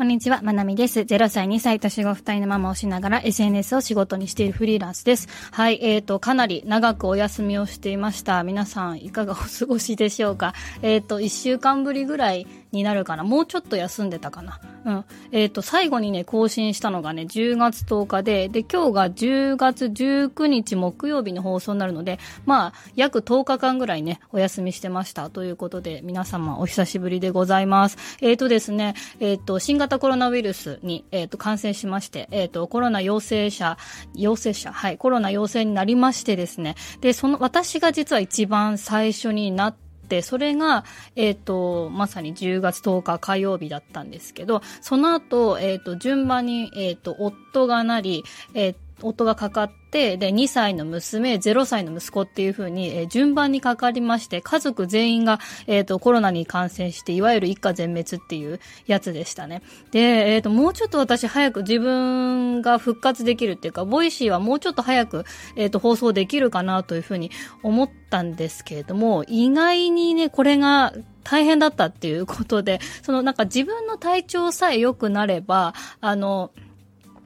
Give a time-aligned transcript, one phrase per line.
[0.00, 1.00] こんにちは、まなみです。
[1.00, 5.28] 0歳、2歳、年子2人のママをしながら SNS を仕事にしているフリーランスです。
[5.50, 8.42] はい、えっ、ー、と、かなり長くお休みをしていました。
[8.42, 10.54] 皆さん、いかがお過ごしでしょうか？
[10.80, 13.24] えっ、ー、と、1週間ぶりぐらいになるかな。
[13.24, 14.60] もうちょっと休んでたかな。
[14.84, 15.04] うん。
[15.32, 25.30] えっ、ー、と、最後にね、更新したのがね、10月10日で、で、今日が10月19日木曜日の放送になるので、まあ、約10日間ぐらいね、お休みしてました。
[25.30, 27.98] ということで、皆様お久しぶりでございます。
[28.20, 33.76] えっ、ー、とですね、えっ、ー、と、新型コロナウイルスに、えっ、と、感染しまして、えっ、と、コロナ陽性者、
[34.14, 39.89] 陽性者、はい、コロナ陽性になりましてですね、で、その、私が実は一番最初になって、
[40.22, 40.84] それが、
[41.16, 48.24] えっ、ー、と、まさに10月10日火曜日だったんですけど、その後、えっ、ー、と、順番に、えっ、と、夫がなり、
[48.54, 59.62] えっ、夫がかかって、で、2歳の娘、0歳の息子っていう風に、えー、順番にかかりまして、家族全員が、えっ、ー、と、コロナに感染して、いわゆる一家全滅っていうやつでしたね。
[59.90, 65.24] で、えっ、ー、と、もうちょっと私早く自分が復活できるっていうか、 Voicy はもうちょっと早く、
[65.56, 67.30] えっ、と、放送できるかなという風に
[67.62, 70.92] 思ったんですけれども、意外にね、これが、
[71.22, 76.50] 大変だったっていうことで、そのなんか自分の体調さえ良くなれば、あの、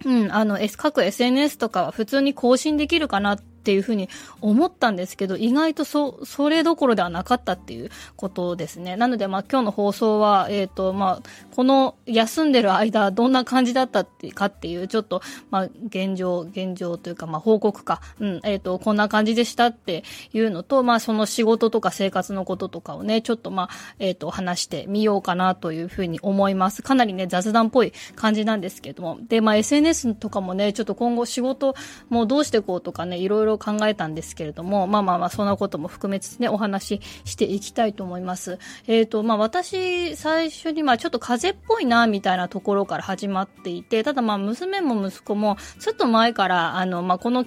[0.04, 4.10] うん、あの、各 SNS とかは普通に更新できるかなっっていうふうに
[4.42, 8.96] 思ったんですけど、意外とそ、それどころではなかったっていうことですね。
[8.96, 20.04] なので、まあ今日の放送は、えっ、ー、と、まあ、この休んでる間、どんな感じだったってかっていう、ちょっと、まあ現状、現状というか、まあ報告か、うん、えっ、ー、と、こんな感じでしたって
[20.34, 26.82] いうのと、まあその仕事とか生活のこととかをね、ちょっとまあ、えっ、ー、と、話してみようかなというふうに思います。
[26.82, 29.18] かなりね、雑談っぽい感じなんですけども。
[29.26, 31.74] で、まあ SNS とかもね、ちょっと今後仕事
[32.10, 38.58] もどうしていこうとかね、いろいろ考えたんですけれども、まあまあまあ、そんなことも含めつつね、お話ししていきたいと思います。
[38.86, 47.44] えっ、ー、と、まあ私、最初にまあちょっと風邪っぽいな、みたいなところから始まっていて、ただまあ娘も息子も、ちょっと前から、あの、まあこの、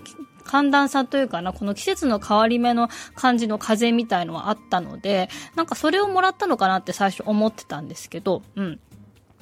[0.47, 8.79] 寒暖差というかな、この季節の変わり目の感じの風みたいのはあったので、なんかそれをもらったのかなって最初思ってたんですけど、うん。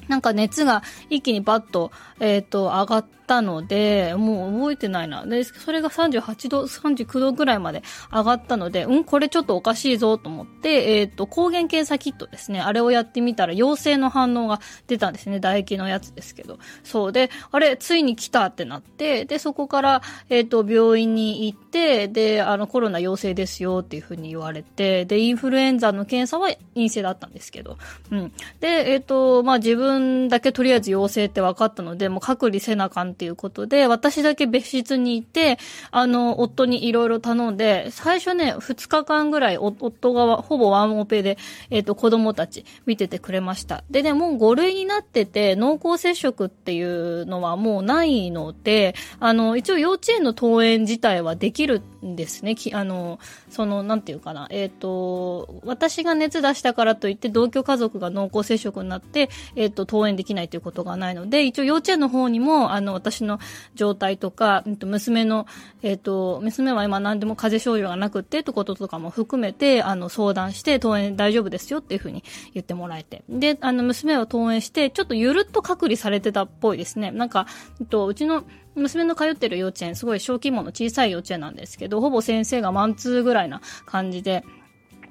[0.08, 5.26] なんか熱が一気にバッと、えっ、ー、と、上がったので、もう覚えてないな。
[5.26, 12.62] で、それが38度、39度ぐらいまで上がったので、うん、これちょっとおかしいぞと思って、えっ、ー、と、抗原検査キットですね。
[12.62, 15.38] あれをやってみたら陽性の反応が出たんですね。
[15.38, 16.60] 唾液のやつですけど。
[16.84, 27.78] そうで、あれ、ついに来たってなって、で、そこから、えっ、ー、と、病院に行って、で、あの、コロナ陽性ですよっていうふうに言われて、で、インフルエンザの検査は陰性だったんですけど、
[28.12, 28.32] うん。
[28.60, 29.95] で、えっ、と、まあ、自分
[30.30, 35.58] だけとりあえず陽性って分かったので、もう隔離せなあかんっていうことで、私だけ別室にいて、
[35.92, 41.38] あの、夫にいろいろ頼んで、最初ね、2日間ぐらい、夫がほぼワンオペで、
[41.70, 43.84] えっ、ー、と、子供たち見ててくれました。
[43.90, 52.56] でね、もう5類になってて、濃厚接触っていうのはもうないので、あの、一応幼稚園の登園自体はできるんですね。
[52.56, 53.20] きあの、
[53.50, 63.40] その、なんていうかな、えっ、ー、と、私が熱出したからといって同居家族が濃厚接触になって、えっ、ー、と、登園できないということがないので、一応幼稚園の方にも、あの、私の
[63.76, 65.48] 状態とか、娘の、
[65.82, 72.24] えっ、ー、と、娘は今何でも風邪症状がなくってってこととかも含めて、あの、相談して、登園大丈夫ですよっていうふうに
[72.54, 73.24] 言ってもらえて。
[73.30, 77.12] で、あの、娘は登園して、ちょっとゆるっと隔離されてたっぽいですね。
[77.12, 77.48] なんか、
[77.80, 78.44] えっと、うちの
[78.76, 84.44] 娘の通ってる幼稚園、すごい小規模の小さい幼稚園なんですけど、ほぼ先生がマンツーぐらいな感じで、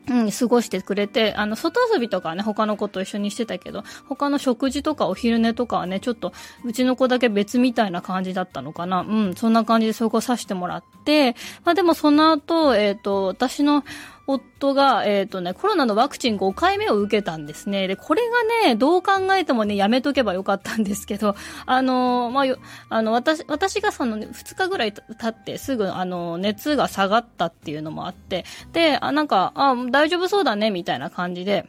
[0.09, 6.32] うん、過ごしてくれて、あの、外遊びとかはね、他の子と一緒にしてたけど、他の食事とかお昼寝とかはね、ちょっと、
[6.65, 9.00] うちの子だけ別みたいな感じだったのかな。
[9.00, 13.84] うん、そんな感じでそこさせてもらって、まあでもその後、えっ、ー、と、私の
[14.26, 17.86] 夫が、えっ、ー、とね、コロナのワクチン5回目を受けたんですね。
[17.88, 18.22] で、これ
[18.62, 21.36] がね、どう考えてもね、やめとけばよかったんですけど、
[21.66, 31.66] あのー、まあ、あの、私、私がその、ね、2日ぐらい経ってすぐ、あの、熱が下がったっていうのもあって、で、あ、なんか、あ、大丈夫そうだね、みたいな感じで、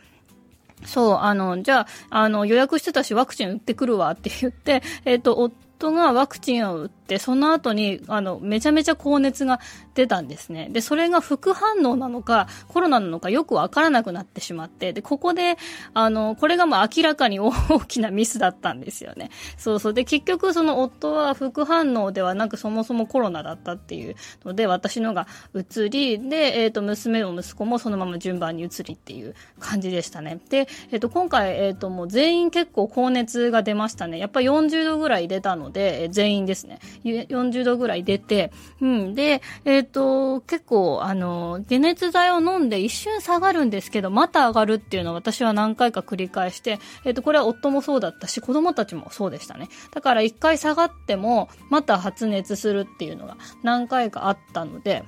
[0.85, 9.59] そう、あの、じゃあ、あの、予約してたし、ワクチン打ってくるわって言って、えっ、ー、と、夫がワクチンを打って、その後に、あの、めちゃめちゃ高熱が
[9.93, 10.69] 出たんですね。
[10.71, 15.57] で、それが副反応なのか、コロナなのかよくわからなくなってしまって、で、ここで、
[15.93, 17.51] あの、これがまあ明らかに 大
[17.87, 19.29] きなミスだったんですよね。
[19.57, 19.93] そうそう。
[19.93, 30.39] で、結局その夫は副反応ではなくそもそもコロナだったっていうので、私のが移り、で、えっ、ー、と、娘も息子もそのまま順番に移りっていう感じでしたね。
[30.49, 34.17] で、えっ、ー、と、今回、えっ、ー、と、もう全員結構高熱が出ましたね。
[34.17, 36.79] やっぱ40度ぐらい出たので、全員ですね。
[37.03, 38.51] 40度ぐらい出て、
[38.81, 39.15] うん。
[39.15, 49.69] で、えっ、ー、と、結構、あの、解熱剤を飲んで一瞬下がるんですけど、また上がるっていうのを私は何回か繰り返して、えっ、ー、と、これは夫もそうだったし、子供たちもそうでしたね。
[49.91, 55.03] だから一回下がっても、また発熱するっていうのが何回かあったので、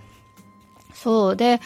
[0.94, 1.62] そうで、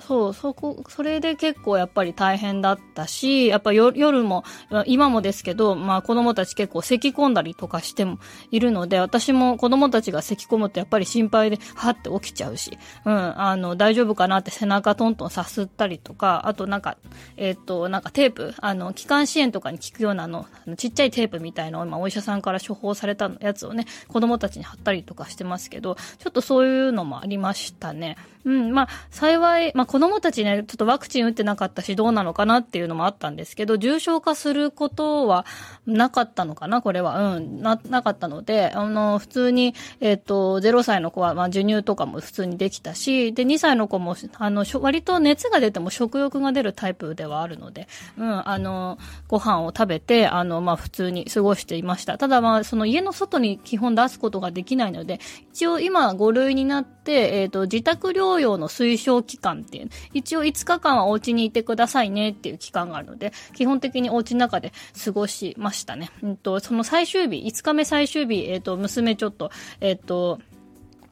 [0.00, 4.44] そう、そこ、それで結構やっぱり大変だったし、やっぱ夜も、
[4.86, 8.18] 今もですけど、まあ子供たち結構咳込んだりとかしても
[8.50, 16.96] いるので、私も子供たちが咳込むとやっぱり心配で、はって起きちゃうし、うん、あの、大丈夫かなって背中トントンさすったりとか、あとなんか、
[17.36, 20.46] えっ、ー、と、なんかテープ、あの、気管支炎とかに効くようなあの、
[20.76, 28.16] ちっちゃいテープみたいのを今お医者さんから処方されたやつをね、子供たちに貼ったりとかしてますけど、ちょっとそういうのもありましたね。
[28.46, 35.44] うん、まあ、幸い、まあ子供たちね、ちょっとワクチン打ってなかったし、どうなのかなっていうのもあったんですけど、重症化することは
[35.84, 37.34] なかったのかな、これは。
[37.34, 52.16] うん、な、なかったので、あの、普通に、えっ、ー、と、0歳の子は、まあ、授乳とかも普通にできたし、で、2歳の子も、あの、割と熱が出ても食欲が出るタイプではあるので、うん、あの、ご飯を食べて、あの、まあ、普通に過ごしていました。
[52.16, 55.18] ただまあ、その家の外に基本出すことができないので、
[55.52, 64.72] 一応今5類になって、えっ、ー、と、自宅療療養の推奨期間っていう、一応5日間はお家にいてくださいねっていう期間があるので、基本的にお家の中で
[65.04, 66.10] 過ごしましたね。
[66.22, 69.50] うんと、その最終日、5日目最終日、えっ、ー、と、娘ちょっと、
[69.80, 70.40] えっ、ー、と、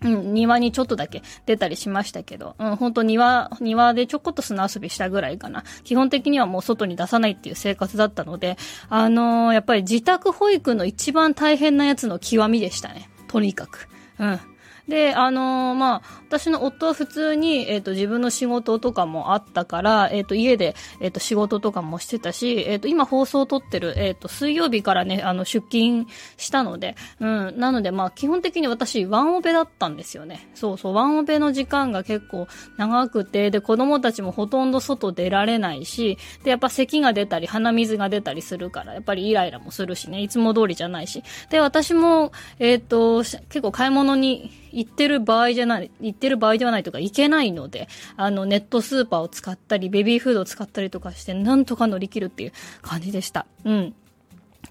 [0.02, 5.64] うん、庭にちょっとだけ出たりしましたけど、うん、本当庭、庭でちょこっと砂遊びしたぐらいかな。
[5.82, 8.58] 基本的にはもう外に出さないっていう生活だったので、
[8.90, 13.08] あのー、やっぱり自宅保育の一番大変なやつの極みでしたね。
[13.28, 13.88] とにかく。
[14.18, 14.40] うん。
[14.88, 30.50] で、あのー、まあ、私の夫は普通に、えっ、ー、と、自分の仕事とかもあったから、えっ、ー、と、家で、えっ、と、仕事とかもしてたし、えっ、と、今放送を撮ってる、えっ、と、水曜日からね、あの、出勤したので、うん、なので、まあ、基本的に私、ワンオペだったんですよね。
[30.54, 32.46] そうそう、ワンオペの時間が結構
[32.76, 41.22] 長くて、で、子供たちもほとんど外出られないし、で、やっぱ咳が出たり、鼻水が出たりするから、やっぱりイライラもするしね、いつも通りじゃないし。
[41.48, 53.46] で、私も、えっ、と、結構買い物に、行ってる場合じゃない、行ってる場合ではないとか行けないので、あの、ネットスーパーを使ったり、ベビーフードを使ったりとかして、なんとか乗り切るっていう感じでした。
[53.64, 53.94] うん。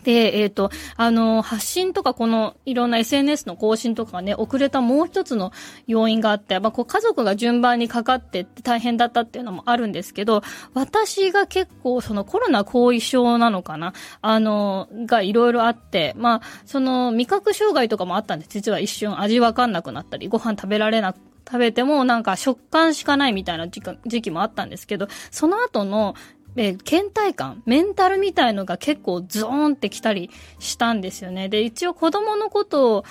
[0.04, 5.52] で、えっ、ー、と、あの、発信とかこのいろんな SNS の更新とかね、遅れたもう一つの
[5.88, 10.42] 要因があって、まあ、こう家族が順番にかかってって大変だったっていうのもあるんですけど、
[10.74, 18.46] 私が結構そのコロナ後遺症なのかなあの、がいろいろあって、まあ、その味覚障害とかもあったんで。
[18.54, 26.16] 実は一瞬味わかんなくなったり、ご飯食べられなく食べてもなんか食感しかないみたいな時期もあったんですけど、その後の
[26.56, 30.30] で、倦怠感、メンタルみたいのが結構ゾーンってきたり
[30.60, 31.50] したんですよね。
[31.50, 33.06] で、一応子供のことを、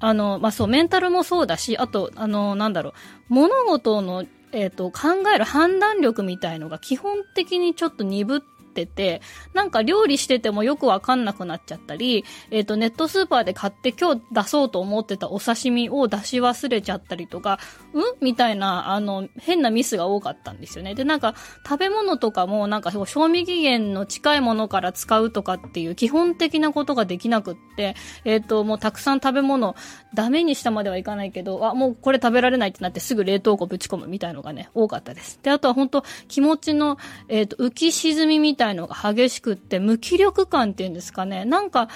[0.00, 2.94] あの、まあ、そう、メンタルもそうだし、あと、あの、なんだろう、
[3.28, 9.22] 物事の、えっ、ー、と、考える判断力みたいのが基本的にちょっと鈍ってってて、
[9.54, 17.60] なんか料理しててもよくわかんなくなっちゃったり、えっ、ー、と、ネットスーパーで買って今日出そうと思ってたお刺身を出し忘れちゃったりとか、
[17.92, 18.02] うん？
[18.20, 20.94] みたいな、あの、変なミスが多かったんですよね。
[20.94, 21.34] で、なんか、
[21.64, 27.94] 食べ物とかも、なんか、賞味期限の近いものから使うとかっていう基本的なことができなくって、
[28.24, 29.76] えっ、ー、と、もうたくさん食べ物、
[30.14, 35.38] ダメにしたまではいかないけど、あ、もうこれ食べられないってなってすぐ冷凍庫ぶち込むみたいのがね、多かったです。
[35.42, 36.98] で、あとは本当気持ちの、
[37.28, 41.44] えっ、ー、と、浮き沈みみたいのが激しくって、無気力感っていうんですかね。
[41.44, 41.88] なんか、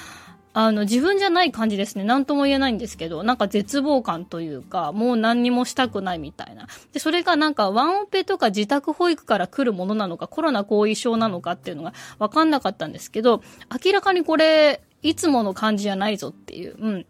[0.52, 2.04] あの、自分じゃない感じですね。
[2.04, 6.66] なんとも言えないんですけど、なんか絶望感というか、もう何にもしたくないみたいな。
[6.92, 13.42] で、それがなんかワンオペとか自宅保育から来るものなのか、コロナ後遺症なのかっていうのがわかんなかったんですけど、
[13.84, 17.06] 明らかにこれ、いつもの感じじゃないぞっていう、うん。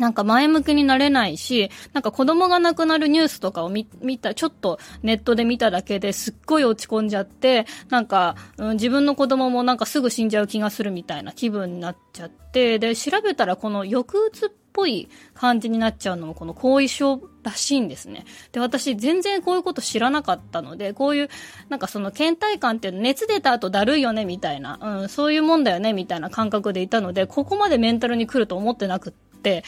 [0.00, 18.24] なんか前向きになれないし、なんか子供が亡くなるニュースとかを見、見た、ちょっとネットで見ただけですっごい落ち込んじゃって、なんか、うん、自分の子供もなんかすぐ死んじゃう気がするみたいな気分になっちゃって、で、調べたらこの抑うつっぽい感じになっちゃうのもこの後遺症らしいんですね。
[18.52, 21.28] で、私全然こういうこと知らなかったので、こういう、
[21.68, 29.62] なんかその倦怠感っていうの熱出た後だるいよねみたいな、うん、そういうもんだよねみたいな感覚でいたので、ここまでメンタルに来ると思ってなくって、、で、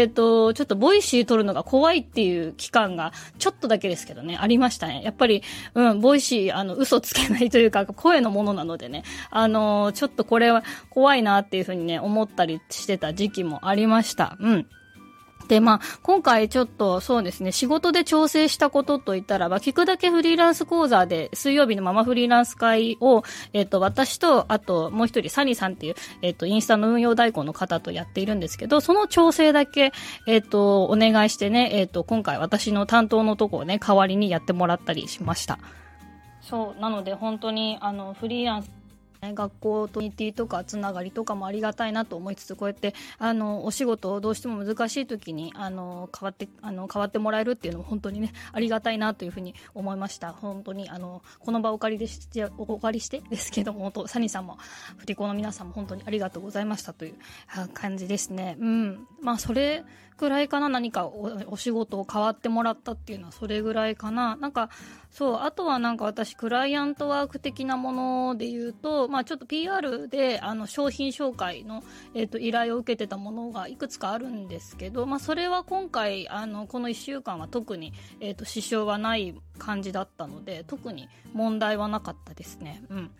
[0.00, 5.02] えっ、ー、と、ちょっと Voicy 録るのが怖いっていう期間が、ちょっとだけですけどね、ありましたね。
[5.04, 5.42] やっぱり、
[5.74, 14.36] うん、 Voicy、あの、嘘つけないというか、声のものなのでね、あの、ちょっとこれは怖いなっていうふうにね、思ったりしてた時期もありました。
[14.40, 14.66] うん。
[15.48, 23.22] で、まあ、今回ちょっとそうですね、仕事で調整したことといったらば、聞くだけフリーランス講座で、水曜日のママフリーランス会を、
[23.52, 29.92] えっ、と、私と、あと、もう一人、サニーさんっていう、えっ、と、インスタの運用代行の方とやっているんですけど、その調整だけ、
[30.26, 35.58] えっ、と、お願いしてね、えっ、と、今回私の担当のとこをね、代わりにやってもらったりしました。
[36.48, 38.70] そう、なので本当に、あの、フリーランス、
[39.34, 50.32] 学校とニティとかつながりとかもありがたいなと思いつつこうやってあのお仕事をどうしても難しい時にあの変わってあの変わってもらえるっていうのも本当にねありがたいなというふうに思いました。
[50.32, 54.58] 本当にあのこの場をお借りでしてお借りしてですけども本サニーさんも
[54.98, 57.14] 振り子の皆さんも本当にありがとうございましたという
[57.74, 58.56] 感じですね。
[58.58, 59.06] うん。
[59.20, 59.84] まあそれ
[60.18, 64.36] ぐらいかな何かお仕事を変わってもらったっていうのはそれぐらいかな。
[64.36, 64.70] なんか
[65.10, 71.82] そうあとはなんか私クライアントワーク的なもので言うとまあまあちょっと PR であの商品紹介の、
[72.14, 82.82] えーと、依頼を受けてたものがいくつかあるんですけど、まあ、それは今回あのこの1週間は特に、えーと支障はない感じだったので特に問題はなかったですね。
[82.90, 83.10] うん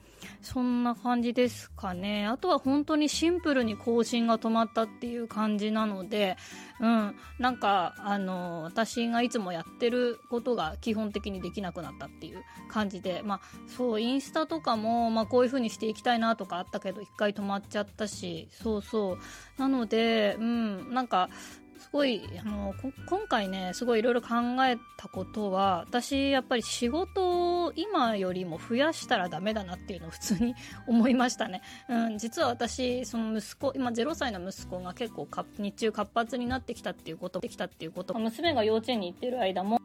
[0.43, 2.27] そんな感じですかね。
[2.27, 6.37] あとは本当にシンプルに更新が止まったっていう感じなので、
[6.81, 19.19] うん、なんか、あの、私がいつもやってることが基本的にできなくなったっていう感じで、まあ、そう、インスタとかも、まあ、こういう風にしていきたいなとかあったけど、一回止まっちゃったし、そうそう。
[19.59, 21.31] なので、うん、なんか、
[21.79, 22.75] すごいあの
[23.07, 24.29] 今回ねすごいいろいろ考
[24.67, 30.55] えたことは私やっぱり仕事を今よりも増やしたらダメだなっていうのを普通に
[30.87, 35.29] 思いましたね、うん、実は私その息子今0歳の息子が結構
[35.59, 39.81] 日中活発になってきたっていうことできたっていうこと娘が幼稚園に行ってる間も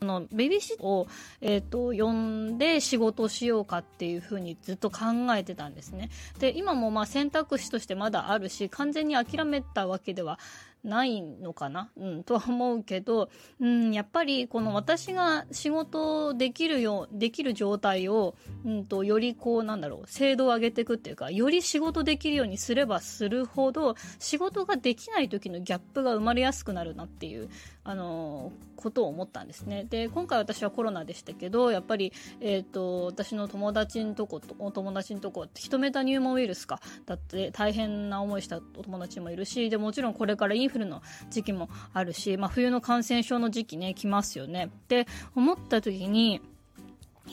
[0.00, 1.06] あのベビーシッターを、
[1.40, 5.00] えーと、呼んで仕事しようかっていうふうにずっと考
[5.34, 6.10] えてたんですね。
[6.38, 10.38] で今もまあ選択肢としてまだあるし完全に諦めたわけでは
[10.84, 27.48] ないのかな、うん、とは思うけど、うん、やっぱりこの私が仕事できるようできる状態を、うんと、よりこうなんだろう精度を上げていくっていうかより仕事できるようにすればするほど仕事ができない時のギャップが生まれやすくなるなっていう
[27.82, 29.84] あのことを思ったんですね。
[29.88, 46.40] で今回私はコロナでしたけどやっぱり、えーと、私の友達のとことお友達のとこヒトメタニューモウイルスかだって大変な思いしたお友達もいるしでもちろんこれからインフルの時期もあるし、まあ、冬の感染症の時期ね来ますよねって思った時に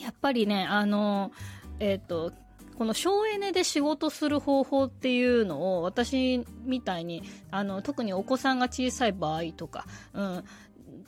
[0.00, 1.32] やっぱりねあの
[1.78, 2.32] えっ、ー、と
[2.78, 10.44] この省エネで仕事する方法っていうのを私みたいにあの特にお子さんが小さい場合とか、うん、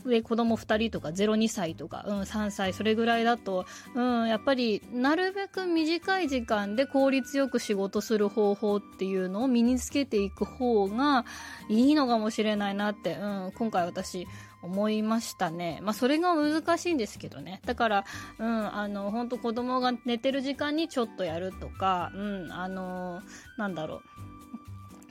[0.05, 11.25] 上子供2人とか02歳とか、うん、3歳それぐらいだと、うん、やっぱりなるべく短い時間で効率よく仕事する方法っていうのを身につけていく方が
[11.69, 14.27] いいのかもしれないなって、うん、今回私
[14.65, 15.81] 思いましたね。
[15.83, 17.61] まあ、それが難しいんですけどね。
[17.67, 18.05] だから、
[18.39, 23.21] うん、あの、本当子供が寝てる時間にちょっとやるとか、うん、あの、
[23.59, 24.34] なんだろう。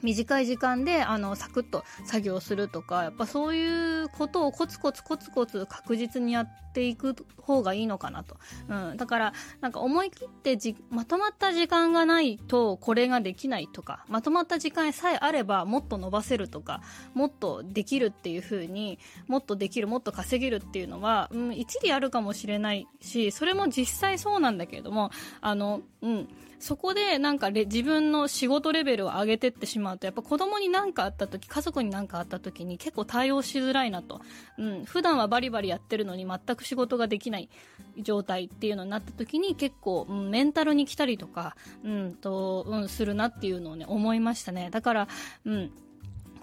[0.04, 8.36] 短い時間であのサクッと作業するとかやっぱそういうことをコツコツコツコツ確実にやっていく方がいいのかなと、
[8.68, 9.32] うん、だから
[9.62, 16.82] なんか思い切ってじまとまった時間がないとこれができないとかまとまった時間さえあればもっと伸ばせるとか
[17.14, 26.28] もっとできるっていう風にもっとできるもっと稼げるっていうのは、うん、一理あるかもしれないしそれも実際そうなんだけれどもあのうん。
[26.64, 34.22] そこでなんか自分の仕事レベルを上げてってしまうとやっぱ子供に何かあった時家族に何かあった時に結構対応しづらいなと、
[34.56, 37.50] うん、普段はバリバリやってるのに全く仕事ができない
[37.98, 41.54] 状態っていうのになった時に結構、うん、メンタルに来たりとか、
[41.84, 44.70] うんとうん、するなっていうのをね思いましたね。
[44.70, 45.08] だから、
[45.44, 45.70] うん、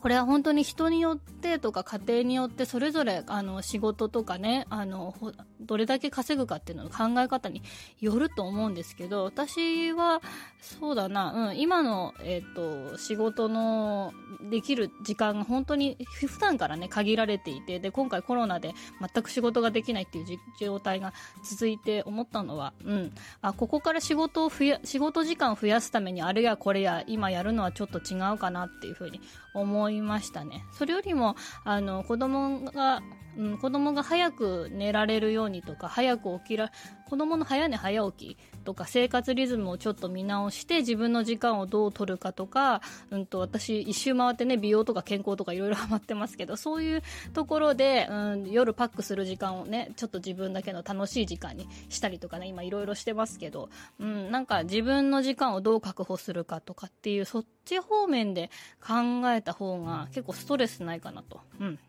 [0.01, 5.13] これは本当に人によってとか家庭によってそれぞれあの仕事とかねあの
[5.61, 7.61] どれだけ稼ぐかっていうのの考え方に
[7.99, 10.21] よると思うんですけど私は
[10.59, 14.13] そうだな、うん、今の、えーと、仕事の
[14.49, 20.25] できる時間が本当に普段からね限られていてで今回コロナで全く仕事ができないっていう
[20.59, 29.21] 状態が続いて思ったのは、うん、あここから仕事を増や仕事時間を増やすためにあれやこれや今やるのはちょっと違うかなっていうふうに
[29.53, 30.65] 思いいましたね。
[30.71, 33.01] それよりも、あの、子供が、
[33.37, 36.71] うん、子供が早く寝られるようにとか、早く起きら、
[37.09, 53.69] 子供の早寝早起きとか、生活リズムをちょっと見直して、自分の時間をどう取るかとか、うんと、私、一周回ってね、美容とか健康とかいろいろ ハマってますけど、そういうところで、うん、夜パックする時間をね、ちょっと自分だけの楽しい時間にしたりとかね、今いろいろしてますけど、
[53.99, 61.41] うん、なんか自分の時間をどう確保するかとかっていう、そっち方面で考えた方が結構ストレスないかなと。
[61.59, 61.79] うん。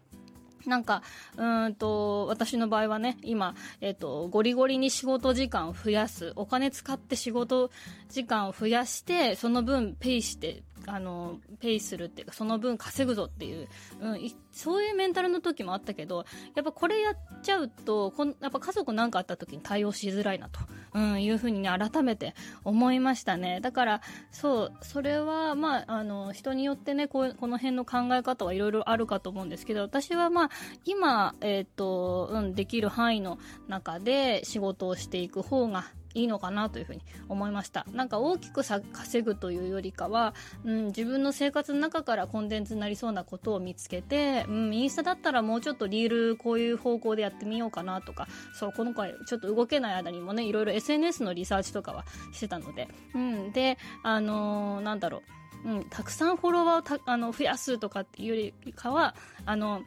[0.67, 1.03] なんか、
[1.37, 6.33] うんと、私の場合はね、今、えっ、と、ゴリゴリに仕事時間を増やす。
[6.37, 7.71] お金使って仕事
[8.09, 13.69] 時間を増やして、その分ペイして、あの、ペイするっていうか、その分稼ぐぞっていう、
[14.01, 16.25] うん、そういうメンタルの時もあったけど、
[16.55, 20.61] やっぱこれやっちゃうと、こんやっぱ家族なんかあった時に対応しづらいなと、
[20.95, 22.35] うん、いうふうにね、改めて
[22.65, 23.61] 思いましたね。
[23.61, 30.51] だから、そう、それは、まあ、あの、人によってね、こう、この辺の考え方はいろいろあるかと思うんですけど、私はまあ、
[30.85, 37.87] 今、えっ、と、うん、できる範囲の中で仕事をしていく方がいいのかなというふうに思いました。
[37.93, 55.23] なんか大きくさ稼ぐというよりかは、うん、自分の生活の中からコンテンツになりそうなことを見つけて、うん、インスタだったらもうちょっとリールこういう方向でやってみようかなとか、そう、この回ちょっと動けない間にもね、いろいろ SNS のリサーチとかはしてたので、うん、で、あのー、なんだろ
[55.65, 59.15] う、うん、たくさんフォロワーをたあの増やすとかっていうよりかは、
[59.45, 59.83] あの、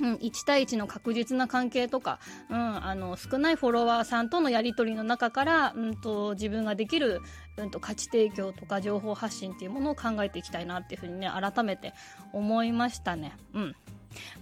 [0.00, 7.20] うん、1対1の確実な関係とか、うん、あの、少ないフォロワーさんとのやり取りの中から、うんと、自分ができる、
[7.56, 11.94] うんと、価値提供とか情報発信っていうものを考えていきたいなっていうふうにね、改めて
[12.32, 13.36] 思いましたね。
[13.54, 13.76] うん。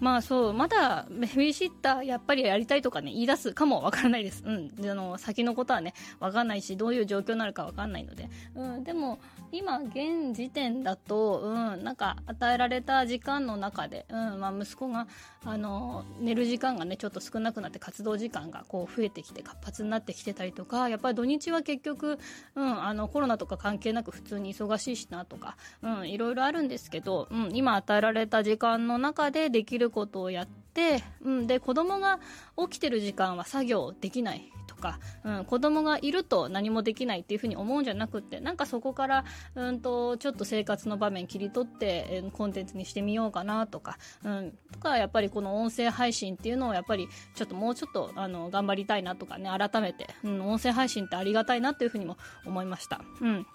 [0.00, 4.42] まあそう、まだベビーシッターやっぱりやりたいとかね、言い出すかもわからないです。
[4.44, 4.72] うん。
[4.90, 8.28] あの、先のことはね、わかんないし、どういう状況になるかわかんないので。
[8.54, 8.84] うん。
[8.84, 9.18] でも、
[9.50, 15.06] 今、現時点だと、うん、なんか、与えられた時間の中で、うん、まあ息子が、
[15.44, 22.18] あの、寝る時間がね、ちょっと少なくなって活動時間がこう増えてきて活発になってきてたりとか、やっぱり土日は結局、
[22.54, 32.20] うん、あの、コロナとか関係なく普通に忙しいしなとか、うん、いろいろあるんですけど、うん、今与えられた時間の中でできることをやって、うん、で、子供が
[32.56, 39.24] 起きてる時間は作業できないとか、うん、子供がいると何もできないっていうふうに思うんじゃなくって、なんかそこから、
[39.56, 53.00] うんと、ちょっと生活の場面切り取って、え、コンテンツにしてみようかなとか、うん、とか、やっぱりこの音声配信っていうのをやっぱり、ちょっともうちょっと、あの、頑張りたいなとかね、改めて、うん、音声配信ってありがたいなっていうふうにも思いました。
[53.20, 53.46] うん。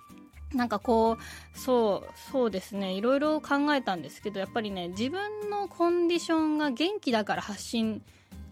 [0.53, 2.93] なんかこう、そう、そうですね。
[2.93, 8.01] いろいろ考えたんですけど、やっぱりね、自分のコンディションが元気だから発信、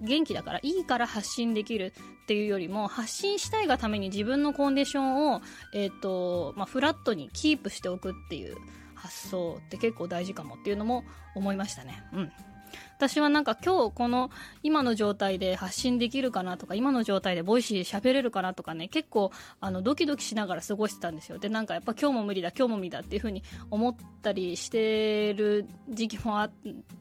[0.02, 1.94] 元気だからいいから発信できる
[2.24, 5.42] っていうよりも、発信したいがために自分のコンディションを、
[5.74, 8.58] えっ、ー、と、まあ、フラットにキープしておくっていう
[8.96, 11.04] 発想って結構大事かもっていうのも
[11.36, 12.04] 思いましたね。
[12.14, 12.32] うん。
[12.98, 14.30] 私はなんか今日この
[14.64, 21.38] 今の状態で発信できるかなとか、今の状態で Voicy 喋れるかなとかね、結構あのドキドキしながら過ごしてたんですよ。
[21.38, 26.50] で、なんかやっぱ今日も無理だ、今日も無理だっていうふうに思ったりしてる時期もあ、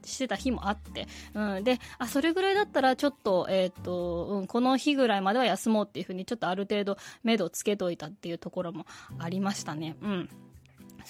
[0.04, 1.64] してた日もあって、うん。
[1.64, 8.86] で、あ、それぐらいだったらちょっと、え、ー、と、うん、この日ぐらいまでは休もうっていうふうにちょっとある程度目処つけといたっていうところも
[9.18, 9.96] ありましたね。
[10.02, 10.28] うん。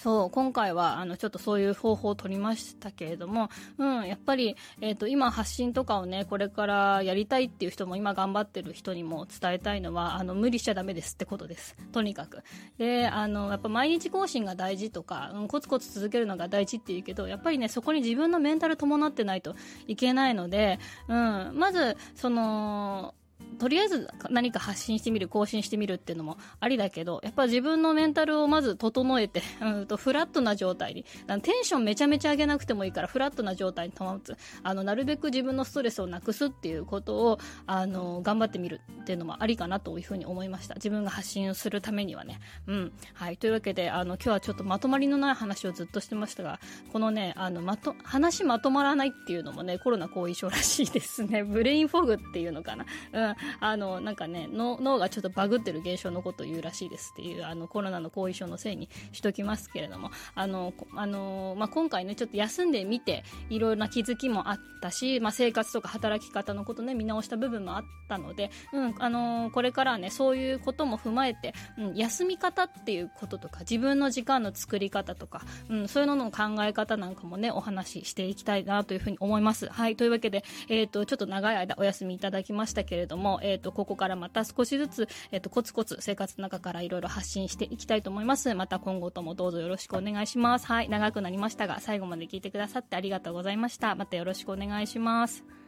[0.03, 11.77] そう、今回は、あの、ちょっとそういう方法を取りましたけれども、うん、やっぱり、えっ、ー、と、今発信とかをね、これからやりたいっていう人も、今頑張ってる人にも伝えたいのは、あの、無理しちゃダメですってことです。
[11.93, 12.43] とにかく。
[12.79, 19.55] で、あの、やっぱ毎日更新が大事とか、うん、コツコツ続けるのが大事って言うけど、やっぱりね、そこに自分のメンタル伴ってないと
[19.87, 23.15] いけないので、うん、まず、その、
[23.59, 31.05] とりあえず何か発信してみる、更新してみるっていうのもありだけど、やっぱ自分のメンタルをまず整えて、 うんと、フラットな状態に、
[31.43, 34.37] テンションめちゃめちゃ上げなくてもいいから、フラットな状態に保つ。
[34.63, 40.75] あの、なるべく自分のストレスをなくすっていうことを、あの、頑張ってみるっていうのもありかなというふうに思いました。
[40.75, 42.41] 自分が発信をするためにはね。
[42.67, 42.93] うん。
[43.15, 43.37] はい。
[43.37, 46.61] というわけで、あの、今日はちょっとまとまりのない話をずっとしてましたが、
[46.93, 51.45] このね、あの、まと、話まとまらないっていうのもね、コロナ後遺症らしいですね。
[51.45, 52.87] ブレインフォグっていうのかな。
[53.13, 53.37] うん。
[53.61, 79.69] あの、なんかね、脳がちょっとバグってる現象のことを言うらしいですっていう、あの、コロナの後遺症のせいにしときますけれども、あの、あの、まあ、今回ね、ちょっと休んでみて、いろいろな気づきもあったし、まあ、生活とか働き方のことね、見直した部分もあったので、うん、あの、これからはね、そういうことも踏まえて、うん、休み方っていうこととか、自分の時間の作り方とか、うん、そういうのの考え方なんかもね、お話ししていきたいなというふうに思います。
[79.69, 88.55] はい、というわけで、えっ、ー、と、ちょっと長い間お休みいただきましたけれどもも、えっ、ー、と、ここからまた少しずつ、えっ、ー、と、コツコツ生活の中からいろいろ発信していきたいと思います。
[88.55, 90.67] また今後ともどうぞよろしくお願いします。
[90.67, 93.95] はい、長くなりましたが、最後まで聞いてくださってありがとうございました。
[93.95, 95.60] またよろしくお願いします。